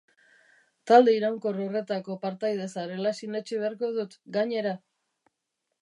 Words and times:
Talde 0.91 1.13
Iraunkor 1.17 1.59
horretako 1.65 2.17
partaide 2.25 2.67
zarela 2.79 3.13
sinetsi 3.21 3.63
beharko 3.65 3.91
dut, 3.99 4.19
gainera. 4.41 4.77